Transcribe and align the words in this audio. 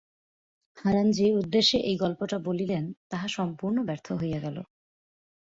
হারান 0.77 1.07
যে 1.11 1.27
উদ্দেশ্যে 1.33 1.77
এই 1.81 1.95
গল্পটা 1.97 2.37
বলিলেন 2.39 2.83
তাহা 3.09 3.27
সম্পূর্ণ 3.27 3.77
ব্যর্থ 3.83 4.07
হইয়া 4.11 4.39
গেল। 4.39 4.57